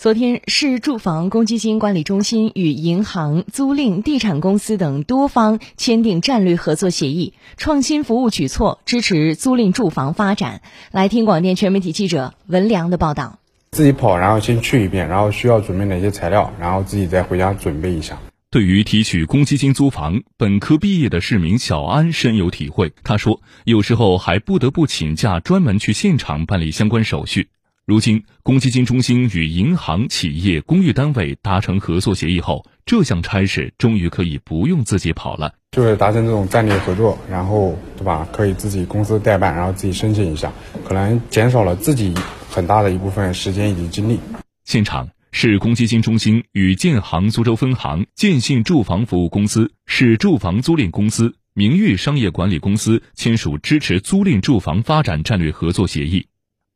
[0.00, 10.62] 昨天，市住房公积金管理中心与银行、租赁、地产公司等多方签订战略合作协议，创新服务举措，支持租赁住房发展。
[10.92, 13.40] 来听广电全媒体记者文良的报道。
[13.72, 18.20] 自己跑，然后先去一遍，然后需要准备哪些材料，然后自己再回家准备一下。
[18.52, 22.92] 对于提取公积金租房，本科毕业的市民小安深有体会。
[23.02, 27.48] 他说，有时候还不得不请假专门去现场办理相关手续。
[27.88, 35.54] 如今，公积金中心与银行、企业、公寓单位达成合作协议后，这项差事终于可以不用自己跑了。
[35.72, 38.28] 就是达成这种战略合作，然后对吧？
[38.30, 40.52] 可以自己公司代办，然后自己申请一下，
[40.84, 42.12] 可能减少了自己
[42.50, 44.20] 很大的一部分时间以及精力。
[44.66, 56.26] 现场，市公积金中心与建行苏州分行、建信住房服务公司、市住房租赁公司、明玉商业管理公司签署支持租赁住房发展战略合作协议。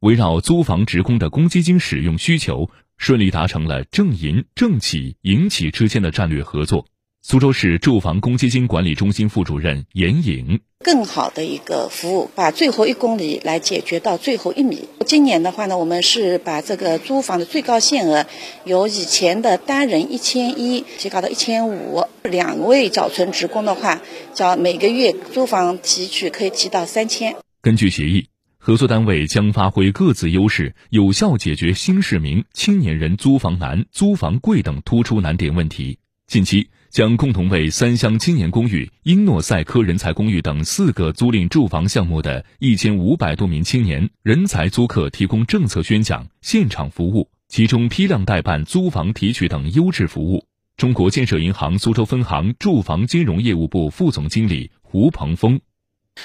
[0.02, 6.86] 围绕租房职工的公积金使用需求，顺利达成了政银、政企、银企之间的战略合作。
[7.22, 14.88] 苏州市住房公积金管理中心副主任严颖：更好的一个服务，把最后一公里来解决到最后一米。
[15.06, 18.26] 今年的话呢，我们是把这个租房的最高限额
[18.64, 24.02] 由以前的单人一千一提高到一千五，两位缴存职工的话，
[24.34, 27.36] 叫每个月租房提取可以提到三千。
[27.60, 28.31] 根据协议。
[28.64, 35.98] 合作单位将发挥各自优势，有效解决新市民、青年人租房难、租房贵等突出难点问题。
[36.28, 50.46] 近期将共同为三湘青年公寓、英诺赛科人才公寓等四个租赁住房项目的一千五百多名青年人才租客提供政策宣讲、现场服务、其中批量代办租房提取等优质服务。
[50.76, 55.60] 中国建设银行苏州分行住房金融业务部副总经理胡鹏峰。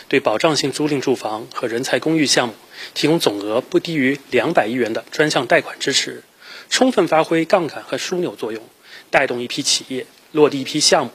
[0.08, 2.54] 对保障性租赁住房和人才公寓项目
[2.94, 6.24] 提供总额不低于两百亿元的专项贷款支持，
[6.70, 8.64] 充分发挥杠杆和枢纽作用，
[9.10, 11.12] 带动一批企业落地一批项目，